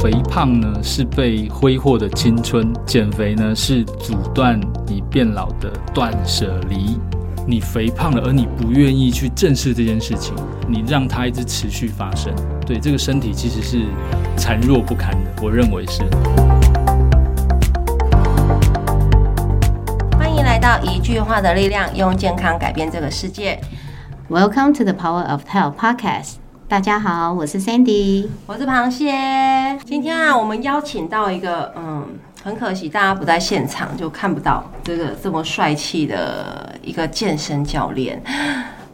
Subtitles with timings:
[0.00, 6.96] 肥胖呢是被挥霍的青春，减肥呢是阻断你变老的断舍离。
[7.44, 10.36] 你肥胖了，而你不愿意去正视这件事情，
[10.68, 12.32] 你让它一直持续发生，
[12.64, 13.86] 对这个身体其实是
[14.36, 15.42] 残弱不堪的。
[15.42, 16.04] 我认为是。
[20.16, 23.60] 欢迎来到一句话的力量，用健康改变这个世界。
[24.30, 26.34] Welcome to the Power of Health Podcast。
[26.68, 28.28] 大家好，我是 Sandy。
[28.44, 29.10] 我是螃蟹。
[29.86, 32.06] 今天啊，我们邀请到一个，嗯，
[32.44, 38.22] 很可惜大家不在现场，就看不到这个这么帅气的一个健身教练，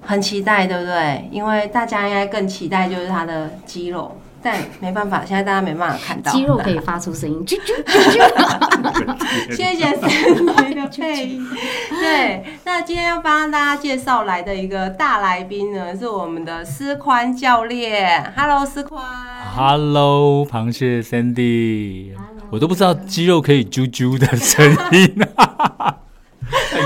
[0.06, 1.28] 很期待，对不对？
[1.30, 8.24] 因为大家应该更期待就是他的肌肉，但没办法，现在大家没办法看到肌肉可以发出声音，啾啾啾啾。
[9.56, 11.46] 谢谢 Sandy 的配音。
[11.90, 18.32] 对，那今天要帮大家介绍来的一个大来宾呢，是我们的思宽教练。
[18.36, 19.02] Hello，思宽。
[19.56, 22.12] Hello，螃蟹 Sandy，
[22.50, 25.96] 我都不知道肌肉可以啾啾的声音啊。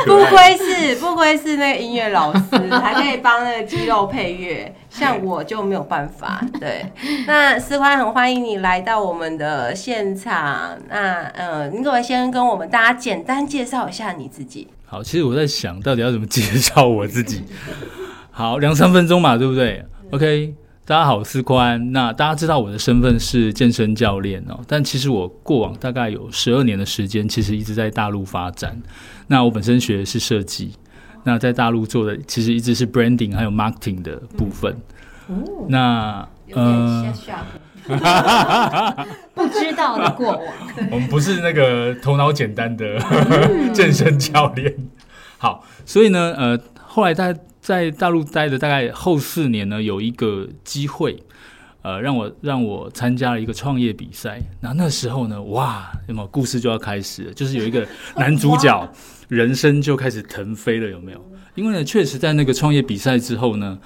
[0.09, 2.41] 不愧是不愧是那个音乐老师，
[2.83, 6.43] 还可以帮那个肌肉配乐， 像我就没有办法。
[6.59, 6.85] 对，
[7.27, 10.77] 那思欢很欢迎你来到我们的现场。
[10.89, 14.67] 那呃，你可不可以先跟我们大家简单介绍一下你自己？
[14.87, 17.45] 好，其实我在想到底要怎么介绍我自己。
[18.31, 20.55] 好，两三分钟嘛，对不对？OK，
[20.89, 21.93] 大家好，我是宽。
[21.93, 28.75] 那大家知道我的身份是健身教练哦，但其实我过往大概有十二年的时间，其实一直在大陆发展。
[29.27, 30.73] 那我本身学的是设计，
[31.25, 34.75] 那在大陆做的其实一直是 branding 还有 marketing 的部分。
[35.69, 37.15] 那呃，
[39.35, 40.43] 不知道的过往，
[40.91, 42.99] 我们不是那个头脑简单的
[43.75, 44.75] 健身教练。
[45.37, 51.23] 好，所以呢，呃，后来在在大陆待的大概后四年呢，有一个机会，
[51.83, 54.41] 呃，让我让我参加了一个创业比赛。
[54.63, 57.33] 那那时候呢，哇，有没有故事就要开始了？
[57.35, 58.91] 就是有一个 男主角
[59.29, 61.23] 人生就开始腾飞了，有没有？
[61.57, 63.79] 因为呢，确实在那个创业比赛之后呢，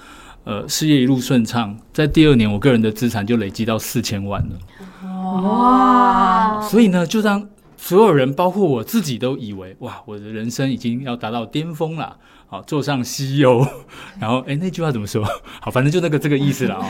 [0.45, 5.11] 呃，事业一路顺畅，在第二年，我个人的资产就累积到四千万了。
[5.41, 12.15] 哇，所以呢，就让所有人，包括我自己，都以为哇，我的人生已经要达到巅峰了，
[12.53, 13.67] 好，坐上 CEO，
[14.19, 15.25] 然后哎，那句话怎么说？
[15.59, 16.85] 好，反正就那个这个意思了啊、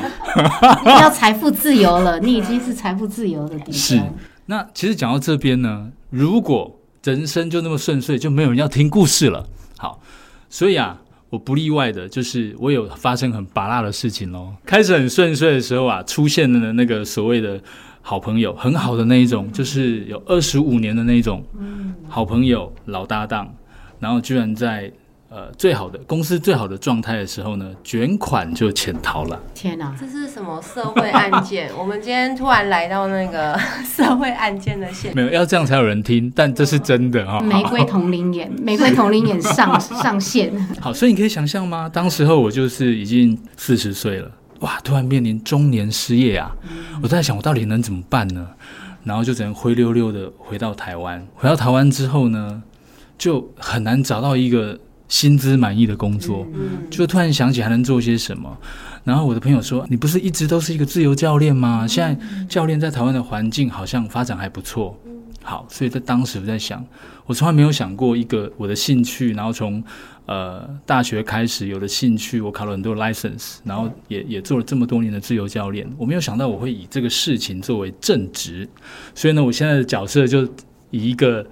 [1.00, 3.74] 要财富自由了，你已经是财富自由的地方。
[3.74, 4.01] 是
[4.47, 9.47] 那其实讲到这边呢，如果人生就那么顺遂，就没有人要听故事了。
[9.78, 10.01] 好，
[10.50, 11.00] 所以啊。
[11.29, 14.53] 我不例外的，就是我有发生很拔辣的事情喽。
[14.68, 17.59] 开始很顺遂的时候啊，出现了那个所谓的
[18.03, 21.44] 好朋友，很好的那一种，就是有二十五年的那一种
[22.07, 23.51] 好朋友、老搭档，
[24.00, 24.91] 然后居然在
[25.34, 29.42] 呃最好的公司最好的状态的时候呢，卷款就潜逃了。
[29.56, 31.72] 天哪、这是什么社会案件？
[31.76, 41.90] 我们今天突然来到那个 社会案件的现没有要这样才有人听，但这是真的哈、玫瑰同龄眼， 玫瑰同龄眼上上线，好，所以你可以想象吗？
[41.90, 44.30] 当时候我就是已经四十岁了，
[44.60, 46.56] 哇，突然面临中年失业啊！
[47.02, 48.48] 我在想，我到底能怎么办呢？
[49.04, 51.26] 然后就只能灰溜溜的回到台湾。
[51.36, 52.62] 回到台湾之后呢，
[53.18, 56.46] 就很难找到一个薪资满意的工作，
[56.90, 58.58] 就突然想起还能做些什么。
[59.03, 61.86] 然后我的朋友说：“你不是一直都是一个自由教练吗？
[61.88, 64.97] 现在教练在台湾的环境好像发展还不错。”
[65.44, 66.86] 好，所以在当时我在想，
[67.25, 69.84] 我从来没有想过一个我的兴趣，然后从
[70.25, 78.66] 呃大学开始有了兴趣，我考了很多 license，然后也也做了这么多年的自由教练，我没有想到我会以这个事情作为正职，
[79.13, 80.46] 所以呢，我现在的角色就
[80.92, 81.46] 以一个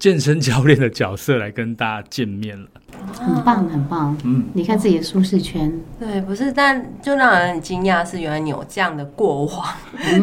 [0.00, 2.66] 健身教练的角色来跟大家见面了。
[3.12, 4.16] 很棒很棒。
[4.24, 9.66] 嗯，你看自己的舒适圈，对，不是，但就让人很惊讶是，原来你有这样的过往。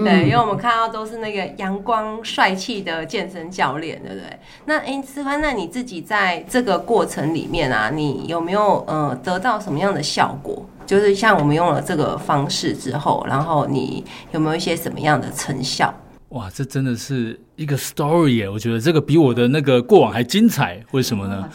[0.03, 4.39] 对，因为我们看到都是那个阳光帅气的健身教练，对不对？
[4.65, 10.65] 那哎，思帆，那你自己在这个过程里面啊，你有没有呃得到什么样的效果？
[10.87, 15.93] 就是像我们用了这个方式之后，然后你有没有一些什么样的成效？
[16.29, 18.49] 哇，这真的是一个 story 耶！
[18.49, 20.83] 我觉得这个比我的那个过往还精彩。
[20.91, 21.49] 为什么呢？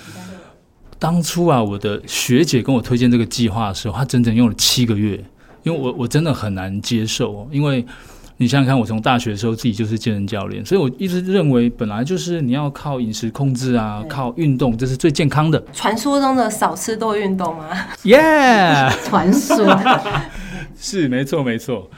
[0.98, 5.22] 当初啊，我的学姐跟我推荐这个计划的时候，她整整用了七个月，
[5.62, 7.84] 因为我我真的很难接受哦，因为
[8.38, 15.62] 你想想看，我从大学的时候自己就是健身教练，所以我一直认为本来就是你要靠饮食控制啊，靠运动，这是最健康的。
[15.74, 17.68] 传说中的少吃多运动吗？
[18.04, 19.78] 耶、传说
[20.80, 21.90] 是没错没错。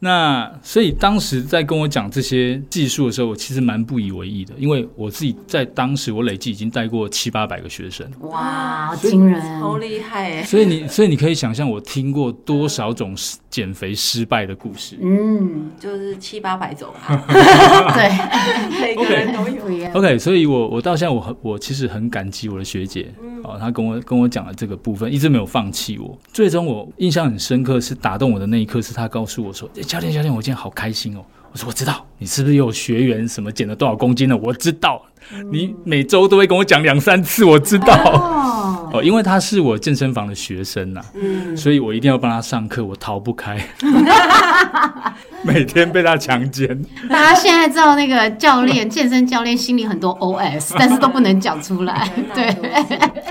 [0.00, 9.60] 那所以当时在跟我讲这些技术的时候，我其实蛮不以为意的，因为我自己在当时我累计已经带过七八百个学生，哇，好惊人！
[9.60, 10.42] 好厉害哎！
[10.44, 13.14] 所以你所以你可以想象我听过多少种
[13.50, 14.96] 减肥失败的故事。
[15.02, 17.24] 嗯，就是七八百种啊，
[17.92, 19.58] 对，每个人都有。
[19.58, 19.92] 不一样。
[19.92, 23.12] OK，所以我我到现在我很我其实很感激我的学姐，
[23.44, 26.18] 哦，他跟我跟我讲了这个部分，一直没有放弃我。
[26.32, 31.20] 最终我印象很深刻，是打动我的那一刻，是他告诉我说：“诶教练教练，我今天好开心哦。”
[31.50, 34.36] 我说：“我知道，你是不是有学员什么减了多少公斤了？
[34.36, 35.02] 我知道，
[35.50, 38.57] 你每周都会跟我讲两三次，我知道。
[38.92, 43.58] 哦，哦，因为他是我健身房的学生呐、嗯，所以我一定要帮他上课，我逃不开，
[45.44, 46.82] 每天被他强奸。
[47.08, 52.10] 大家现在知道那个教练、健身教练心里很多 OS， 但是都不能讲出来。
[52.34, 52.44] 对，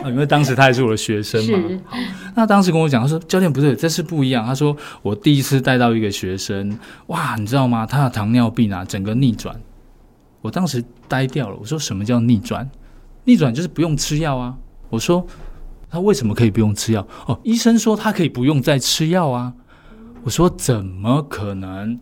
[0.01, 1.59] 啊，因为当时他也是我的学生嘛。
[2.35, 4.45] 那当时跟我讲，他说教练不对，这是不一样。
[4.45, 6.77] 他说我第一次带到一个学生，
[7.07, 7.85] 哇，你知道吗？
[7.85, 9.55] 他的糖尿病啊，整个逆转。
[10.41, 12.69] 我当时呆掉了，我说什么叫逆转？
[13.25, 14.53] 逆转就是不用吃药啊。
[14.89, 15.25] 我说
[15.89, 17.07] 他为什么可以不用吃药？
[17.25, 19.53] 哦，医生说他可以不用再吃药啊。
[20.23, 21.97] 我说怎么可能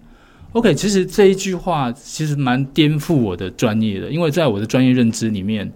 [0.54, 5.72] ？OK，其实这一句话其实蛮颠覆我的专业的，因为在我的专业认知里面，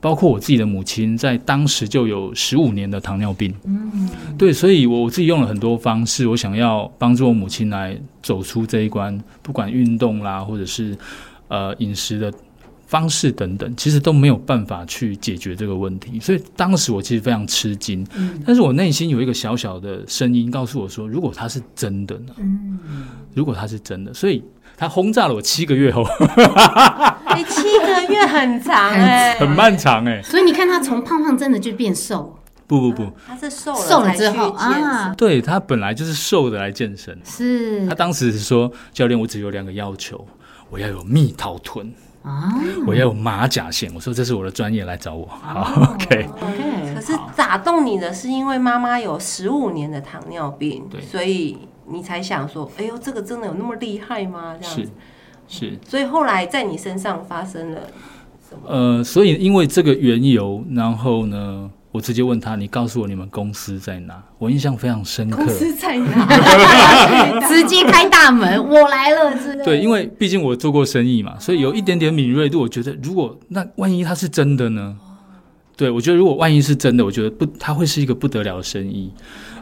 [0.00, 4.08] 包括我自己的母亲在当时就有十五年的糖尿病，嗯，
[4.38, 10.96] 对，所以我我自己用了很多方式，我想要帮助我母亲来走出这一关，不管运动啦，或者是
[11.48, 12.32] 呃饮食的
[12.92, 18.06] 方式等等，其实都没有办法去解决这个问题，所以当时我其实非常吃惊，
[18.46, 22.34] 但是我内心有一个小小的声音告诉我说，如果它是真的呢？
[23.32, 24.44] 如果它是真的，所以
[24.76, 26.02] 他轰炸了我七个月后，
[27.24, 37.86] 哎，七个月很长 哎，很漫长哎、所以你看他从胖胖真的就变瘦，不不不，他是瘦了瘦了之后啊，对他本来就是瘦的来健身，是。
[37.86, 40.26] 他当时是说教练，我只有两个要求，
[40.68, 41.90] 我要有蜜桃臀，
[42.22, 42.54] 啊
[42.86, 43.92] 我要有马甲线。
[43.94, 45.26] 我说这是我的专业，来找我。
[45.26, 46.28] 好，OK。
[46.40, 54.56] ，OK，可是打动你的是因为妈妈有十五年的糖尿病，对所以你才想说，哎呦，这个真的有那么厉害吗？
[54.60, 54.92] 这样是子，
[55.48, 57.80] 是，所以后来在你身上发生了
[58.48, 58.68] 什么？
[58.68, 64.20] 呃，所以因为这个缘由，然后呢，我直接问他，你告诉我你们公司在哪？
[64.38, 65.46] 我印象非常深刻公。
[65.48, 66.26] 司在哪？
[67.46, 69.64] 直接开大门，我来了之类的。
[69.64, 72.60] 对，因为毕竟我做过生意嘛，所以有一点点敏锐度。
[72.60, 74.96] 我觉得，如果那万一他是真的呢？
[75.76, 79.12] 对，我觉得如果万一是真的，我觉得不，他会是一个不得了的生意。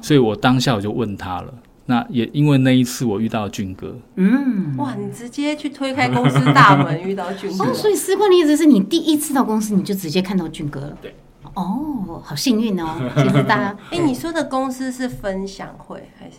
[0.01, 1.53] 所以我当下我就问他了。
[1.87, 10.97] 那也因为那一次我遇到俊哥，嗯，哇，你直接去推开公司大门，遇到俊哥哦，，所以思坤的意思是你第一次到公司你就直接看到俊哥了。
[11.03, 11.13] 对。
[11.55, 12.95] 哦，好幸运哦！
[13.17, 16.39] 其实大家 哎，你说的公司是分享会还是？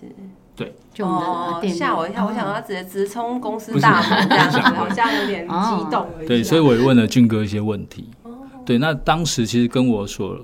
[0.54, 6.10] 对就吓我一跳，我想哦要直接直冲公司大门这样好像有点激动了。
[6.28, 8.10] 对，所以我也问了俊哥一些问题。
[8.66, 10.38] 对，那当时其实跟我所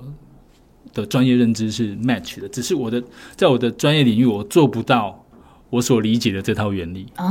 [0.92, 3.00] 的专业认知是 match 的，只是我的
[3.36, 5.24] 在我的专业领域我做不到
[5.70, 7.06] 我所理解的这套原理。
[7.18, 7.28] 哦，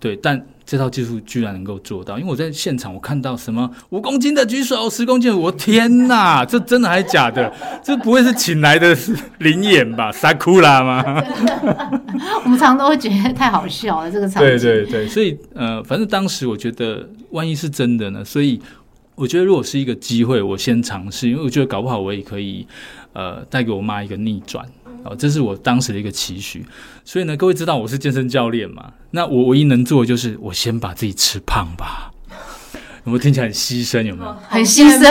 [0.00, 7.52] 对，但这套技术居然能够做到，因为我在现场我看到什么五公斤的举手，十公斤，我天哪， 这真的还假的？
[7.82, 8.96] 这不会是请来的
[9.38, 10.12] 灵眼吧？
[10.12, 11.02] 傻哭啦吗？
[12.44, 14.48] 我们常常都会觉得太好笑了，这个场景。
[14.48, 18.24] 对对对，所以呃，反正当时我觉得，万一是真的呢？
[18.24, 18.60] 所以
[19.16, 22.64] 我觉得，如果是一个机会，我先尝试，因为我觉得搞不好我也可以
[23.12, 24.64] 呃带给我妈一个逆转。
[25.04, 26.64] 哦，这是我当时的一个期许，
[27.04, 28.92] 所以呢，各位知道我是健身教练嘛？
[29.12, 32.12] 那我唯一能做的就是我先把自己吃胖吧。
[33.04, 34.02] 有没有听起来很牺牲？
[34.02, 34.36] 有没有？
[34.46, 35.08] 很牺牲。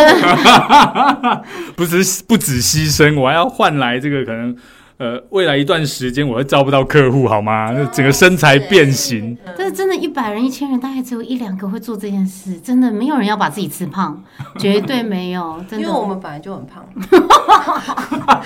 [1.76, 4.56] 不是不止牺牲，我还要换来这个可能
[4.98, 7.72] 呃未来一段时间我会招不到客户，好吗？
[7.72, 9.36] 那整个身材变形。
[9.58, 12.60] 但是真的，一百人、一千人，大概只有一两个会做这件事。
[12.60, 14.24] 真的，没有人要把自己吃胖，
[14.60, 15.60] 绝对没有。
[15.68, 16.88] 真的，因为我们本来就很胖，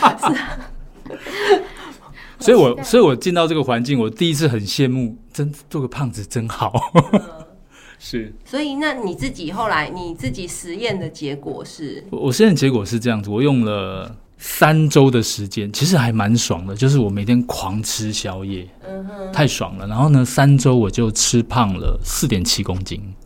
[2.40, 6.74] 所以我所以我进到这个环境，我第一次很羡慕，真做个胖子真好。
[8.06, 19.88] 是所以那你自己后来你自己实验的结果是，我我实验结果是这样子，我用了三周的时间，其实还蛮爽的，就是我每天狂吃宵夜，嗯哼，太爽了。
[19.88, 23.23] 然后呢，三周我就吃胖了四点七公斤，哦，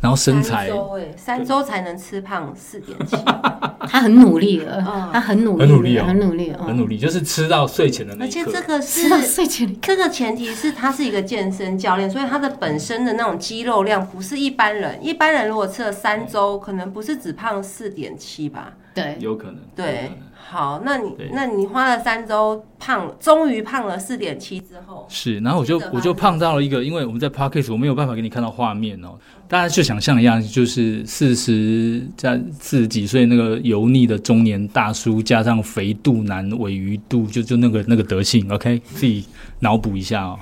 [0.00, 3.16] 然后身材三周哎，三周才能吃胖四点七，
[3.88, 8.40] 他很努力了，嗯他很努力，很努力哦很努力，嗯很努力，就是吃到睡前的那一刻。
[8.40, 9.26] 而且这个吃到是。
[9.26, 14.98] 睡前这个前提是他是一个健身教练，所以他的本身的那种肌肉量不是一般人。
[15.04, 18.74] 一般人如果吃了三周，可能不是只胖四点七吧？
[18.94, 20.12] 对，有可能，有对
[20.48, 29.08] 好，那你那你花了三周胖，终于胖了四点七之后，是，然后我就我就胖到了一个，因为我们在 podcast 我没有办法给你看到画面哦，
[29.48, 39.26] 大家就想象一样，就是四十加四十几岁那个油腻的中年大叔，加上肥肚腩、尾鱼肚，就就那个那个德性，OK，自己
[39.58, 40.38] 脑补一下哦。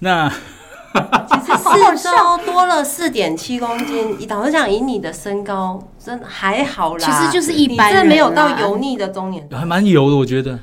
[0.00, 0.30] 那
[1.28, 1.58] 其实
[1.96, 7.04] 四周多了四点七公斤，老实讲，以你的身高，真的还好啦。
[7.04, 9.46] 其实就是一般你这没有到油腻的中年。
[9.50, 10.58] 还蛮油的，我觉得。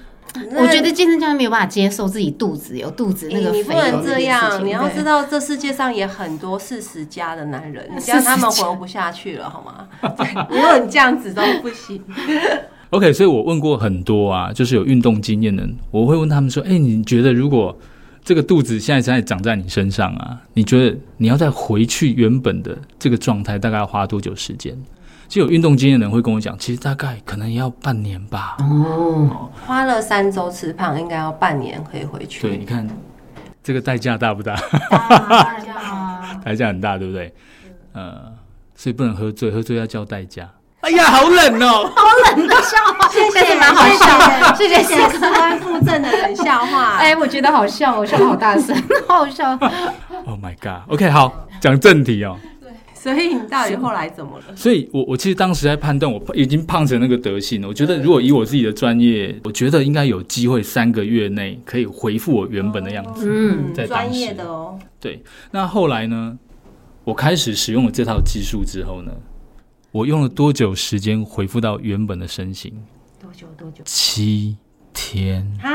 [0.55, 9.87] 我觉得健身教练没有办法接受自己肚子有肚子那个你你不能这样，你要知道，道这世界上也很多四十加的男人，你这样他们活不下去了，好吗？
[10.17, 12.01] 对如果你这样子都不行，
[12.89, 17.77] OK，所以我问过很多啊，就是有运动经验的人，我会问他们说：“哎、你觉得如果
[18.23, 24.77] 这个肚子现在现在长在你身上啊，你觉得你要再回去原本的这个状态，大概要花多久时间？”
[25.27, 28.57] 其实有运动经验的人会跟我讲，其实大概可能也要半年吧。
[28.59, 32.47] 哦，花了三周吃胖，应该要半年可以回去。
[32.47, 32.87] 对，你看
[33.63, 34.55] 这个代价大不大？
[34.89, 37.33] 大家 代价很大，对不对？
[37.93, 38.31] 呃，
[38.75, 40.49] 所以不能喝醉，喝醉要交代价。
[40.83, 41.89] 哎呀，好冷哦！
[41.95, 42.03] 好
[42.35, 46.97] 冷的笑话，谢谢，蛮好笑，谢谢谢谢四观附赠的冷笑话。
[46.97, 48.75] 哎，我觉得好笑，我笑得好大声，
[49.07, 49.51] 好 好笑。
[50.25, 52.37] Oh my god！OK，、好，讲正题哦。
[52.93, 54.55] 所以你到底后来怎么了？
[54.57, 57.67] 所以我我其实当时在判断，我已经胖成那个德性了。
[57.69, 63.29] 我觉得如果以我自己的专业，我觉得应该有机会三个月内可以回复我原本的样子。
[63.29, 66.37] 嗯，在专业的哦，对，那后来呢，
[67.05, 69.11] 我开始使用了这套技术之后呢，
[69.93, 72.73] 我用了多久时间恢复到原本的身形？
[73.21, 73.83] 多久多久？
[73.85, 74.57] 七
[74.91, 75.69] 天，啊，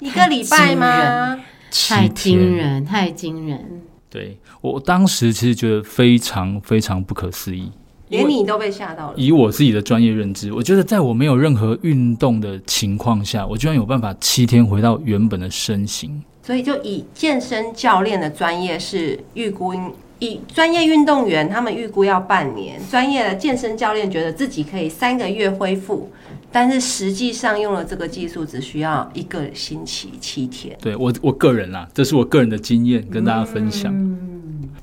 [0.00, 1.38] 一个礼拜吗？
[1.70, 3.82] 太惊人，太惊人。
[4.10, 7.70] 对我我当时其实觉得非常非常不可思议，
[8.08, 9.14] 连你都被吓到了。
[9.16, 16.20] 以我自己的专业认知，我觉得在我没有任何运动的情况下，我居然有办法七天回到原本的身形。
[16.42, 26.10] 所以就以健身教练的专业是预估应以专业运动员他们预估要半年，专业的健身教练觉得自己可以三个月恢复，
[26.50, 30.76] 但是实际上用了这个技术只需要一个星期七天。
[30.80, 33.92] 对我我个人啦，这是我个人的经验跟大家分享。
[33.94, 34.16] 嗯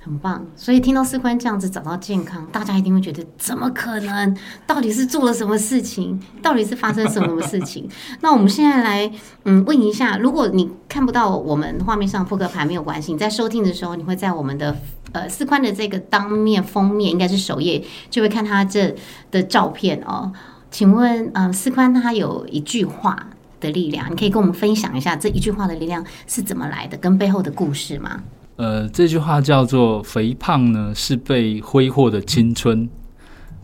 [0.04, 4.38] 很棒，所以听到四宽这样子找到健康，大家一定会觉得怎么可能？
[4.68, 6.22] 到底是做了什么事情？
[6.44, 7.90] 到底是发生什么事情？
[8.22, 9.12] 那我们现在来
[9.46, 14.78] 嗯问一下，如果你看不到我们画面上扑克牌没有关系，你在收听的时候，你会在我们的
[15.16, 18.94] 呃司宽的这个当面封面，应该是首页，就会看他这
[19.32, 20.32] 的照片哦。
[20.70, 23.30] 请问，嗯、呃，司宽他有一句话
[23.62, 28.22] 的力量，你可以跟我们分享一下这一句话的力量是怎么来的，跟背后的故事吗？
[28.58, 32.90] 呃，这句话叫做“肥胖呢是被挥霍的青春”，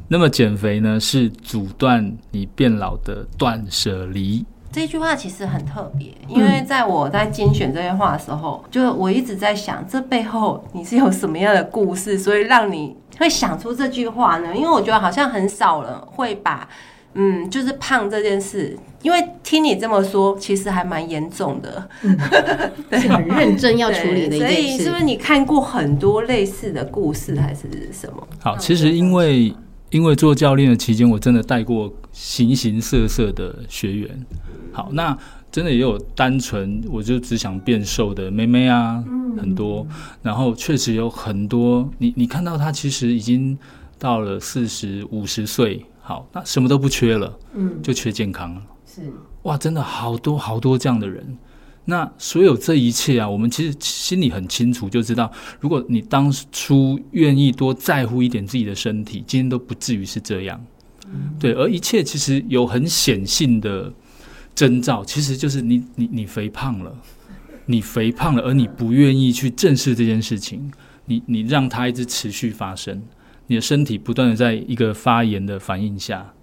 [0.07, 4.45] 那么减肥呢是阻断你变老的断舍离。
[4.71, 14.55] 这句话其实很特别，因为在我在精选这些话的时候，就我一直在想，这背后你是有什么样的故事，所以让你会想出这句话呢？
[14.55, 16.67] 因为我觉得好像很少人会把，
[17.15, 21.89] 嗯，就是胖这件事，因为听你这么说，其实还蛮严重的，
[22.97, 24.61] 是很认真要处理的一对所件事。
[24.61, 28.25] 以是不是你看过很多类似的故事，还是什么？
[28.39, 29.53] 好，其实因为
[29.91, 34.25] 因为做教练的期间，我真的带过形形色色的学员。
[34.71, 35.15] 好，那
[35.51, 39.03] 真的也有单纯我就只想变瘦的妹妹啊，
[39.37, 39.85] 很多。
[40.23, 43.57] 然后确实有很多，你你看到她其实已经
[43.99, 48.61] 到了四十五十岁，好，那什么都不缺了，嗯，就缺健康了。
[48.85, 49.01] 是
[49.43, 51.37] 哇，真的好多好多这样的人。
[51.85, 60.63] 那所有这一切啊，我们其实心里很清楚，就知道，如果你当初愿意多在乎一点自己的身体，今天都不至于是这样。
[61.39, 63.91] 对，而一切其实有很显性的
[64.55, 66.95] 征兆，其实就是你你你肥胖了，
[67.65, 70.71] 你肥胖了，而你不愿意去正视这件事情，
[71.05, 73.01] 你你让它一直持续发生，
[73.47, 76.33] 你的身体不断的在一个发炎的反应下，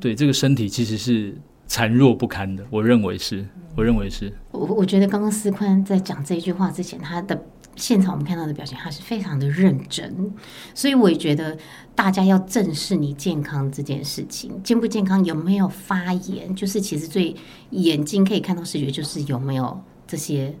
[0.00, 3.46] 对这个身体其实是残弱不堪的，我认为是，
[3.76, 7.40] 我认为是，我我觉得刚刚思宽在讲这句话之前，他的
[7.76, 10.32] 现场我们看到的表情，他是非常的认真，
[10.74, 11.56] 所以我也觉得
[11.94, 17.36] 大家要正视你健康这件事情，健不健康有没有发炎，就是其实最
[17.70, 20.52] 眼睛可以看到视觉，就是有没有这些。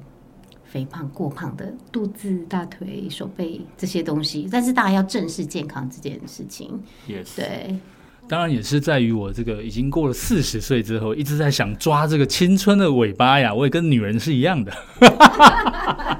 [0.70, 6.78] 肥胖、过胖的肚子、大腿、手背这些东西，但是大家要正视健康这件事情。
[7.06, 7.74] 也对，
[8.28, 14.72] 当然也是在于我这个已经过了四十岁之后，一直在想抓这个青春的尾巴呀，我也跟女人是一样的。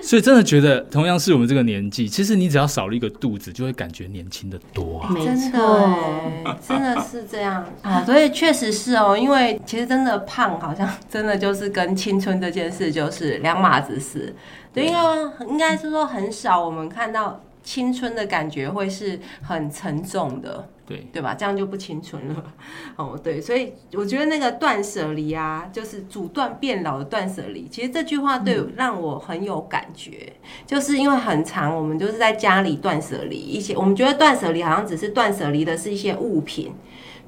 [0.00, 5.10] 所以真的觉得，同样是我们这个年纪，其实你只要少了一个肚子，就会感觉年轻的多啊。
[5.10, 14.34] 没真的错，欸， 真的是这样啊， 所以确实是哦，因为其实真的胖，好像真的就是跟青春这件事就是两码子事。
[14.72, 14.98] 对，因为
[15.46, 20.66] 应该是说很少我们看到青春的感觉会是很沉重的。
[20.88, 21.34] 对，对吧？
[21.34, 22.54] 这样就不青春了。
[22.96, 27.68] 哦，对，所以我觉得那个断舍离啊，就是阻断变老的断舍离。
[27.68, 30.32] 其实这句话对让我很有感觉，
[30.66, 36.72] 就是因为很长，我们就是在家里断舍离一些，我们觉得断舍离好像只是断舍离的是一些物品，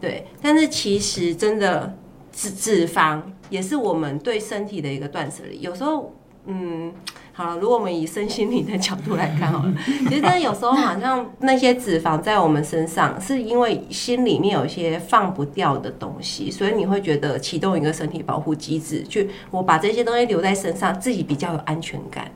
[0.00, 1.94] 对，但是其实真的
[2.32, 5.60] 脂脂肪也是我们对身体的一个断舍离。
[5.60, 6.14] 有时候，
[6.46, 6.94] 嗯。
[7.40, 9.72] 好了，如果我们以身心灵的角度来看好了，
[10.10, 22.30] 其实有时候好像那些脂肪在我们身上，是因为心里面有一些放不掉的东西，所以你会觉得启动一个身体保护机制，去我把这些东西留在身上，自己比较有安全感。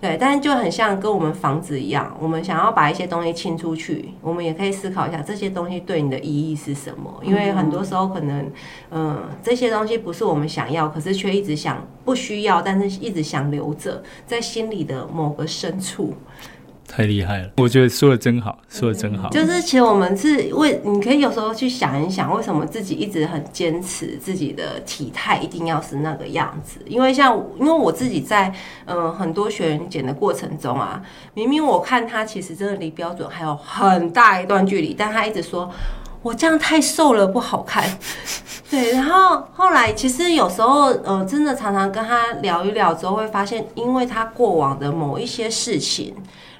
[0.00, 7.12] 对，但是就很像跟我们房子一样，我们想要把一些东西清出去，我们也可以思考一下这些东西对你的意义是什么。
[7.24, 8.48] 因为很多时候可能，
[8.92, 16.14] 嗯，这些东西不是我们想要，可是却一直想不需要，但是一直想留着在心里的某个深处。
[16.88, 17.50] 太厉害了！
[17.58, 19.28] 我觉得说的真好，说的真好。
[19.28, 26.80] 就是其实我们是为你可以有时候去想一想，为什么自己一直很坚持自己的体态一定要是那个样子？
[26.86, 28.52] 因为像因为我自己在
[28.86, 31.00] 嗯很多学员减的过程中啊，
[31.34, 35.70] 明明我看他其实真的离标准还有很大一段距离，但他一直说
[36.22, 37.84] 我这样太瘦了不好看。
[38.70, 46.14] 对，然后后来其实有时候呃真的常常跟他聊一聊之后，会发现因为他过往的某一些事情。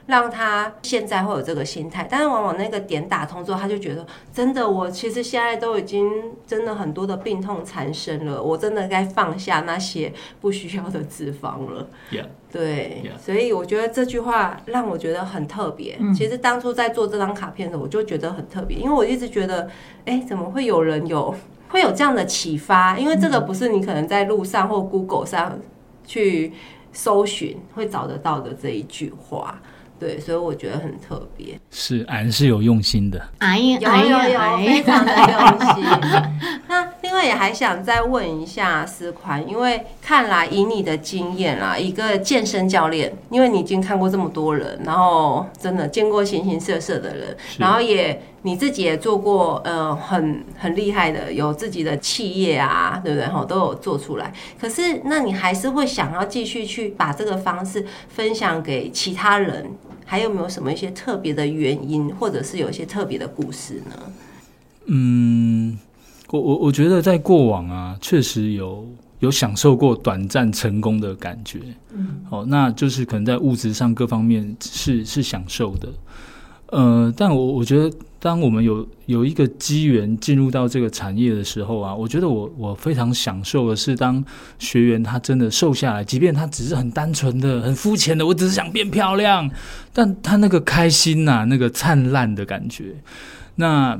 [0.08, 6.10] 让他现在会有这个心态，但是往往那个点打通之后，他就觉得真的，我其实现在都已经
[6.46, 10.10] 真的很多的病痛缠身了，我真的该放下那些
[10.40, 11.86] 不需要的脂肪了。
[12.10, 15.98] Yeah 对 Yeah 所以我觉得这句话让我觉得很特别。
[16.16, 19.68] 其实当初在做这张卡片的时候，我就觉得很特别，因为我一直觉得，
[20.06, 21.34] 哎，怎么会有人有
[21.68, 22.98] 会有这样的启发？
[22.98, 25.60] 因为这个不是你可能在路上或 Google 上
[26.06, 26.54] 去
[26.94, 29.60] 搜寻会找得到的这一句话。
[29.98, 33.20] 对，所以我觉得很特别，是俺是有用心的。
[33.38, 35.84] 哎呀，有有有，哎非常，的用心。
[36.68, 53.26] 那另外也还想再问一下思宽，因为看来以你的经验啦，一个健身教练，因为你已经看过这么多人，然后真的见过形形色色的人，然后也你自己也做过，呃，很很厉害的，有自己的企业啊，对不对？
[53.28, 54.32] 哈，都有做出来。
[54.60, 59.70] 可是，那你还是会想要继续去把这个方式分享给其他人？
[60.10, 64.12] 还有没有什么一些特别的原因，或者是有一些特别的故事呢？
[64.86, 65.78] 嗯，
[66.30, 71.60] 我我我觉得在过往啊，确实有有享受过短暂成功的感觉。
[71.92, 75.90] 嗯，哦，那就是可能在物质上各方面是是享受的。
[76.68, 84.24] 呃，但我我觉得，当我们有有一个机缘进入到这个产业的时候啊，我觉得我我非常享受的是，当
[84.58, 89.50] 学员他真的瘦下来，即便他只是很单纯的、很肤浅的，我只是想变漂亮，
[89.92, 92.94] 但他那个开心呐、那个灿烂的感觉，
[93.56, 93.98] 那。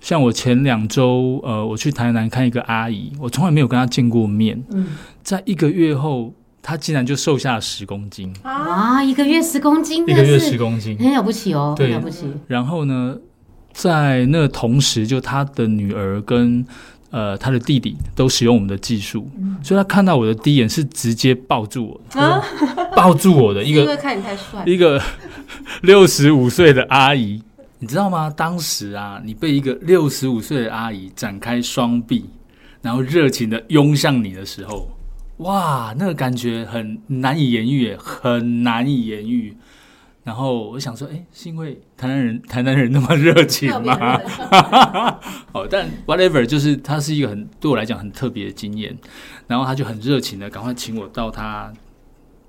[0.00, 4.62] 像我前两周，呃，我去台南看一个阿姨，我从来没有跟她见过面。
[4.70, 4.86] 嗯，
[5.24, 10.96] 在一个月后，她竟然就瘦下了十公斤，啊，一个月十公斤，一个月十公斤。
[10.98, 11.86] 很了不起哦，对。
[11.86, 12.26] 很了不起。
[12.46, 13.16] 然后呢，
[13.72, 16.64] 在那同时，就他的女儿跟
[17.10, 19.30] 呃他的弟弟都使用我们的技术，
[19.62, 22.42] 所以他看到我的第一眼是直接抱住我，啊？
[22.94, 25.00] 抱住我的 一个因为看你太帅，一个
[25.82, 27.40] 六十五岁的阿姨，
[27.78, 28.28] 你知道吗？
[28.28, 32.28] 当时啊，你被一个六十五岁的阿姨展开双臂，
[32.82, 34.90] 然后热情的拥向你的时候，
[35.38, 39.56] 哇，那个感觉很难以言喻耶，很难以言喻。
[40.24, 44.18] 然后我想说，哎，是因为台南人台南人那么热情吗？
[44.18, 44.24] 热
[45.54, 48.94] 哦，但 whatever，就是它是一个很对我来讲很特别的经验。
[49.46, 51.72] 然后他就很热情的赶快请我到他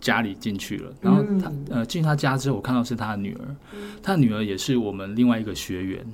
[0.02, 0.91] 家里进去了。
[0.99, 3.56] 然后他、呃进他家之后，我看到是他的女儿，
[4.04, 6.06] 他的女儿也是我们另外一个学员。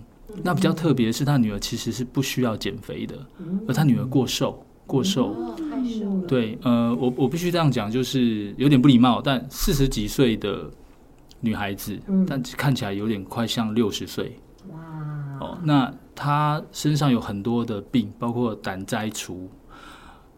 [0.44, 3.16] 那比较特别的是，他女儿其实是不需要减肥的，
[3.68, 5.56] 而他女儿过瘦，过瘦。
[6.28, 10.70] 对，呃，我我必须这样讲，就是有点不礼貌，但四十几岁的
[11.40, 14.38] 女孩子，但看起来有点快像六十岁。
[14.70, 14.80] 哇，
[15.40, 19.50] 哦，那她身上有很多的病，包括胆摘除，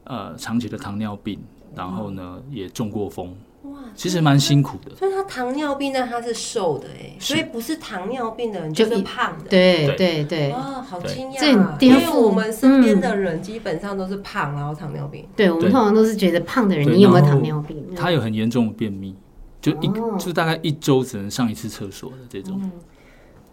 [0.03, 1.39] 呃，长期的糖尿病，
[1.75, 3.36] 然后呢也中过风，
[3.71, 4.95] 哇，其实蛮辛苦的。
[4.95, 9.49] 所以他糖尿病，但他是瘦的哎，是所以不是糖尿病的人就就是胖的。
[9.49, 11.39] 对对对对哇，好惊讶！
[11.80, 15.25] 这因为我们身边的人基本上都是胖，然后糖尿病。
[15.36, 17.84] 对，我们通常都是觉得胖的人，你有没有糖尿病？
[17.95, 19.15] 他有很严重的便秘，
[19.62, 22.71] 就一、哦就大概一周只能上一次厕所的这种。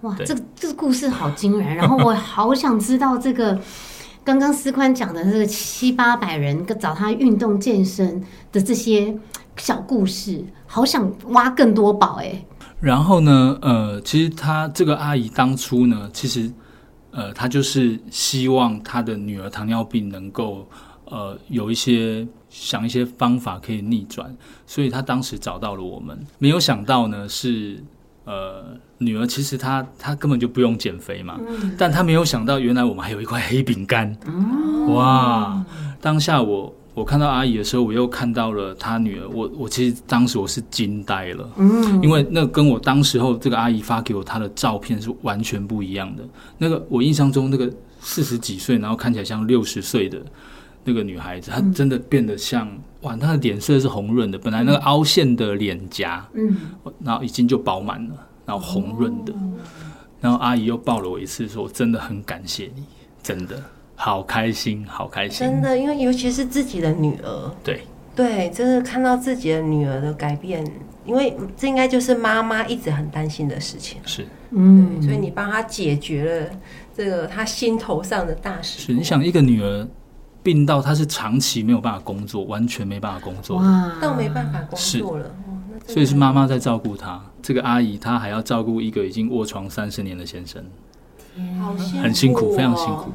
[0.02, 3.58] 哇，对这个这个故事好惊人，然后我好想知道这个
[4.22, 8.22] 刚刚思宽讲的这个七八百人找他运动健身
[8.52, 9.16] 的这些
[9.56, 12.44] 小故事，好想挖更多宝哎、
[12.80, 16.50] 然后呢，呃，其实她这个阿姨当初呢，其实
[17.12, 20.68] 呃，她就是希望她的女儿糖尿病能够
[21.06, 24.36] 呃有一些想一些方法可以逆转，
[24.66, 26.18] 所以她当时找到了我们。
[26.38, 27.82] 没有想到呢是
[28.24, 28.64] 呃
[28.98, 31.38] 女儿其实她她根本就不用减肥嘛，
[31.78, 34.14] 但她没有想到原来我们还有一块黑饼干，
[34.88, 35.64] 哇！
[36.00, 36.74] 当下我。
[36.94, 39.28] 我看到阿姨的时候，我又看到了她女儿。
[39.28, 46.22] 我我其实当时我是惊呆了，嗯，因为那跟我当时候这个阿姨发给我她的照片是完全不一样的。
[46.56, 47.68] 那个我印象中那个
[48.00, 50.18] 四十几岁，然后看起来像六十岁的
[50.84, 56.56] 那个女孩子，她真的变得像哇，她的脸色是红润的，本来那个凹陷的脸颊，嗯，
[57.02, 58.14] 然后已经就饱满了，
[58.46, 59.34] 然后红润的。
[60.20, 62.84] 然后阿姨又抱了我一次，说：“我真的很感谢你，
[63.22, 63.62] 真的
[63.96, 65.38] 好开心，好开心。
[65.38, 67.82] 真的，因为尤其是自己的女儿，”对，
[68.14, 70.64] 对，就是看到自己的女儿的改变，
[71.04, 74.00] 因为这应该就是妈妈一直很担心的事情。
[74.04, 76.50] 是嗯，所以你帮她解决了
[76.94, 78.80] 这个她心头上的大事。
[78.80, 79.86] 是，你想一个女儿
[80.42, 87.20] 病到她是长期没有办法工作，完全没办法工作，哇，到没办法工作了，哦那所以是妈妈在照顾她。
[87.42, 90.64] 这个阿姨她还要照顾一个已经卧床三十年的先生，
[91.60, 93.10] 好辛苦、哦，很辛苦，非常辛苦。。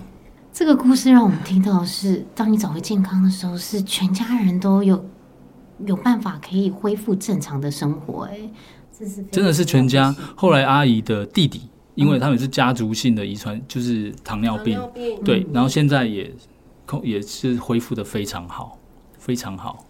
[0.51, 5.05] 这个故事让我们听到的是，当你找回健康的时候，是全家人都有
[5.85, 8.37] 有办法可以恢复正常的生活、哎，
[9.31, 10.13] 真的是全家。
[10.35, 11.61] 后来阿姨的弟弟，
[11.95, 16.33] 因为他们是家族性的遗传，就是糖尿病，尿病对，然后现在也
[16.85, 18.77] 控也是恢复的非常好，
[19.17, 19.85] 非常好。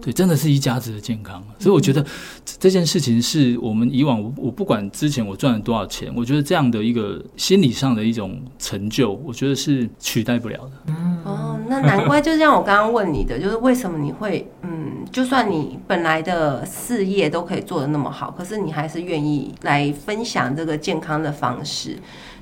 [0.00, 2.02] 对，真的是一家子的健康，所以我觉得
[2.44, 10.92] 这这件事情是我们以往我我不管之前我赚了多少钱，我觉得这样的一个心理上的一种成就，我觉得是取代不了的。
[11.24, 21.98] 哦，那难怪，就像我刚刚问你的， 就是为什么你会，嗯，就算你本来的事业都可以做得那么好，可是你还是愿意来分享这个健康的方式。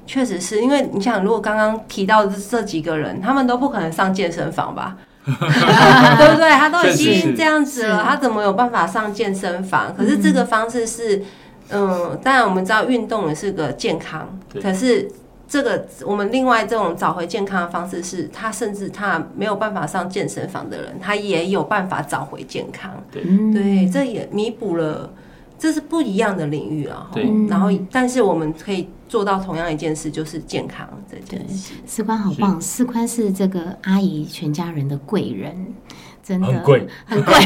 [0.06, 4.96] 确实是因为你想，如果刚刚提到的这几个人，他们都不可能上健身房吧？
[5.36, 6.50] 对不对？
[6.56, 9.94] 他都已经这样子了，他怎么有办法上健身房？
[9.96, 11.22] 可是这个方式是，
[11.70, 15.10] 嗯，当然我们知道运动也是个健康，可是
[15.46, 22.90] 这个我们另外这种找回健康的方式是，他甚至他没有办法上健身房的人，他也有办法找回健康。
[23.14, 25.10] 嗯，对，这也弥补了，
[25.58, 27.08] 这是不一样的领域啊。
[27.12, 27.24] 对。
[27.48, 31.74] 然后但是我们可以做到同样一件事，就是健康这件事。
[31.84, 35.74] 四宽好棒，四宽是这个阿姨全家人的贵人，
[36.22, 36.46] 真的。
[36.46, 37.34] 很贵，很贵。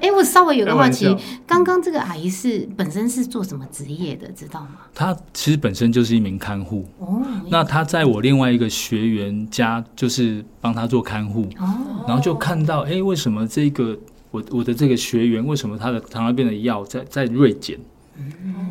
[0.00, 4.76] 哎、我稍微有个好奇刚刚这个阿姨是本身是做什么职业的，知道吗？
[4.94, 13.98] 她其实本身就是一名看护，哦那她在我另外一个学员家就是帮她做看护，哦，然后就看到，哎、为什么这个
[14.36, 17.78] 我我的这个学员，为什么他的糖尿病的药在在锐减？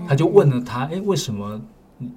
[0.08, 1.62] 他就问了他，哎、为什么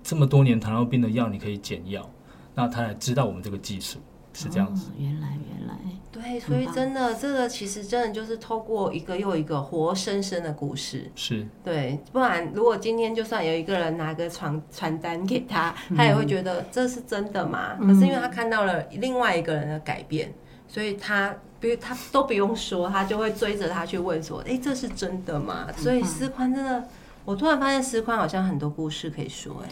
[0.02, 2.08] 这么多年糖尿病的药你可以减药？
[2.54, 3.98] 那他才知道我们这个技术
[4.32, 4.88] 是这样子。
[4.88, 5.74] 哦原来原来，
[6.11, 17.76] 对，所以真的，这个其实真的就是透过一个又一个活生生的故事，是对，不然如果今天就算有一个人拿个传传单给他，他也会觉得这是真的吗？
[17.76, 20.32] 可是因为他看到了另外一个人的改变，
[20.66, 26.88] 所以他比如他都不用说，他就会追着他去问说：“哎、这是真的吗？”所以思宽真的，
[27.25, 29.71] 我突然发现思宽好像很多故事可以说、哎。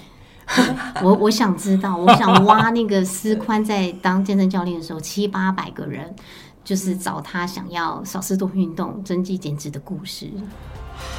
[1.03, 6.14] 我我想知道，我想挖那个思宽在当健身教练的时候，七八百个人。
[6.66, 10.29] 就是找他想要少吃多运动、增肌减脂的故事。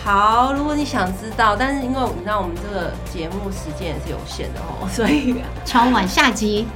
[0.03, 6.67] 好，如果你想知道，但是因为你知道我们这个节目时间也是有限的哦，所以超晚下集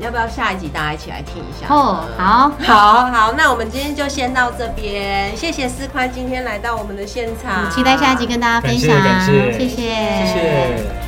[0.00, 1.66] 要不要下一集大家一起来听一下？
[1.74, 9.58] 哦，好，好好，那我们今天就先到这边，谢谢思宽今天来到我们的现场，期待下一集跟大家分享，感谢感谢。
[9.58, 9.76] 谢谢。
[9.76, 11.07] 谢。